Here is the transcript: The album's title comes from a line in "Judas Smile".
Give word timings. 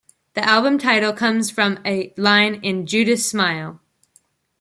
The 0.33 0.43
album's 0.43 0.81
title 0.81 1.13
comes 1.13 1.51
from 1.51 1.77
a 1.85 2.11
line 2.17 2.55
in 2.63 2.87
"Judas 2.87 3.29
Smile". 3.29 3.79